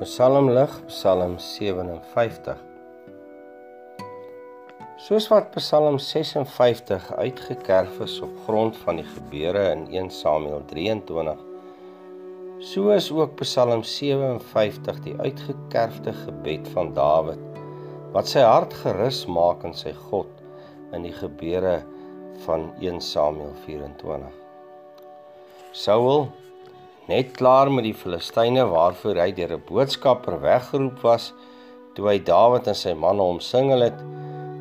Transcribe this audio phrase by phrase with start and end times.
[0.00, 2.56] Psalmlig, Psalm 57.
[4.96, 11.44] Soos wat Psalm 56 uitgekerf is op grond van die gebeure in 1 Samuel 23,
[12.64, 17.44] so is ook Psalm 57 die uitgekerfde gebed van Dawid
[18.16, 20.32] wat sy hart gerus maak in sy God
[20.96, 21.82] in die gebeure
[22.48, 24.32] van 1 Samuel 24.
[25.76, 26.30] Saul
[27.10, 31.32] net klaar met die Filistyne waarvoor hy deur 'n boodskapper weggeroep was
[31.94, 33.98] toe hy Dawid en sy manne omsingel het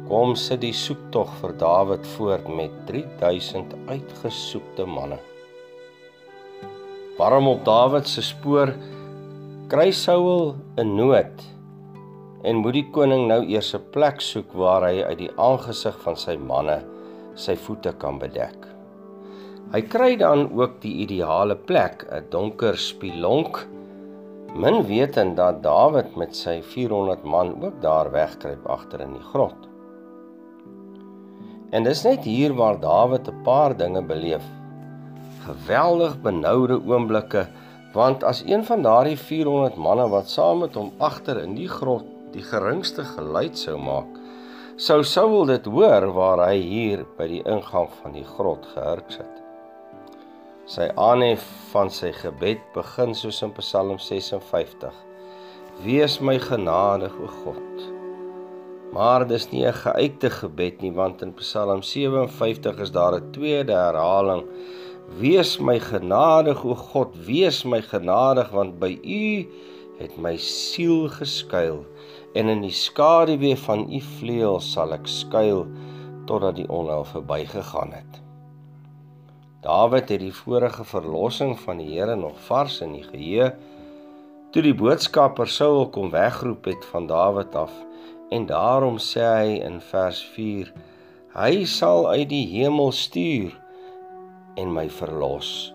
[0.10, 5.20] kom sit die soektog vir Dawid voort met 3000 uitgesoekte manne.
[7.20, 8.74] Waarom op Dawid se spoor
[9.70, 11.46] kry Saul 'n nood
[12.44, 16.16] en moet die koning nou eers 'n plek soek waar hy uit die aangesig van
[16.16, 16.82] sy manne
[17.36, 18.69] sy voete kan bedek
[19.70, 23.68] Hy kry dan ook die ideale plek, 'n donker spilonk.
[24.56, 29.68] Min wetend dat Dawid met sy 400 man ook daar wegkruip agter in die grot.
[31.70, 34.46] En dis net hier waar Dawid 'n paar dinge beleef.
[35.46, 37.48] Geweldig benoude oomblikke,
[37.94, 42.06] want as een van daardie 400 manne wat saam met hom agter in die grot
[42.32, 44.18] die geringste geluid sou maak,
[44.76, 49.49] sou Saul dit hoor waar hy hier by die ingang van die grot gehurk sit.
[50.70, 54.98] Sy aanhef van sy gebed begin soos in Psalm 56.
[55.82, 57.88] Wees my genadig o God.
[58.94, 63.74] Maar dis nie 'n geuite gebed nie want in Psalm 57 is daar 'n tweede
[63.74, 64.46] herhaling.
[65.18, 69.50] Wees my genadig o God, wees my genadig want by U
[69.98, 71.84] het my siel geskuil
[72.36, 75.66] en in die skaduwee van U vleuels sal ek skuil
[76.26, 78.29] totdat die onheil verbygegaan het.
[79.60, 83.50] Dawid het die vorige verlossing van die Here nog vars in die geheue
[84.56, 87.74] toe die boodskapper Saul kom wegroep het van Dawid af
[88.32, 90.72] en daarom sê hy in vers 4
[91.36, 93.52] hy sal uit die hemel stuur
[94.60, 95.74] en my verlos.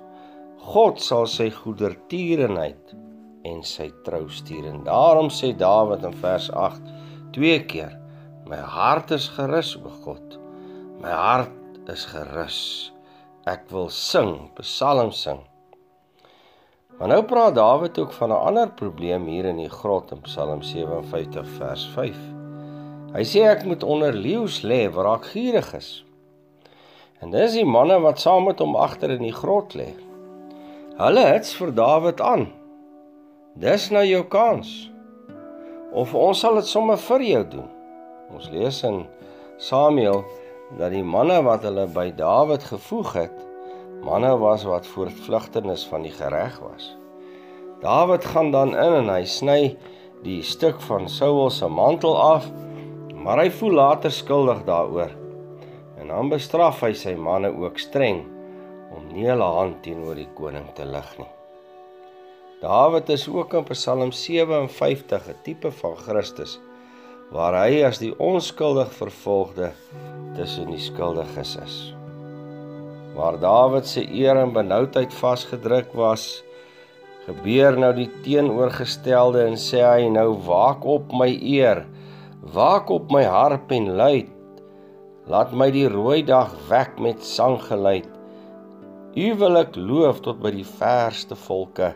[0.64, 2.96] God sal sy goedertierenheid
[3.44, 4.64] en sy trou stuur.
[4.72, 6.88] En daarom sê Dawid in vers 8
[7.36, 7.92] twee keer
[8.48, 10.40] my hart is gerus o God.
[11.04, 12.93] My hart is gerus
[13.44, 15.42] ek wil sing, psalm sing.
[16.98, 20.62] Maar nou praat Dawid ook van 'n ander probleem hier in die grot in Psalm
[20.62, 22.16] 57 vers 5.
[23.14, 26.04] Hy sê ek moet onder leeu's lê waar ek gierig is.
[27.20, 29.94] En dis die manne wat saam met hom agter in die grot lê.
[30.96, 32.52] Hulle hits vir Dawid aan.
[33.54, 34.90] Dis nou jou kans.
[35.92, 37.68] Of ons sal dit sommer vir jou doen.
[38.34, 39.06] Ons lees in
[39.58, 40.24] Samuel
[40.78, 43.36] dat die manne wat hulle by Dawid gevoeg het,
[44.04, 46.90] manne was wat voortvlugtenis van die gereg was.
[47.84, 49.60] Dawid gaan dan in en hy sny
[50.24, 52.48] die stuk van Saul se mantel af,
[53.14, 55.12] maar hy voel later skuldig daaroor.
[56.00, 58.24] En dan bestraf hy sy manne ook streng
[58.94, 61.30] om nie hulle hand teenoor die koning te lig nie.
[62.64, 66.58] Dawid is ook in Psalm 57 'n tipe van Christus
[67.32, 69.70] waar hy as die onskuldig vervolgde
[70.36, 71.76] tussen die skuldiges is.
[73.14, 76.42] Waar Dawid se eer en benoudheid vasgedruk was,
[77.24, 81.84] gebeur nou die teenoorgestelde en sê hy nou waak op my eer,
[82.54, 84.30] waak op my harp en luit.
[85.30, 88.10] Laat my die rooi dag wek met sanggeluid.
[89.16, 91.94] U wil ek loof tot by die verste volke.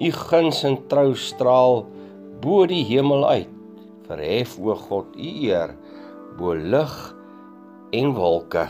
[0.00, 1.82] U guns en trou straal
[2.40, 3.50] bo die hemel uit.
[4.12, 5.70] Verhef o God u eer
[6.36, 6.92] bo lig
[7.96, 8.66] en wolke